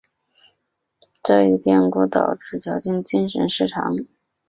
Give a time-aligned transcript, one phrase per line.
[1.21, 3.95] 这一变故导致乔清秀精神失常。